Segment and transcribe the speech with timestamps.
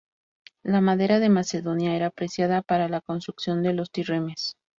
[0.63, 4.57] La madera de Macedonia era apreciada para la construcción de los trirremes.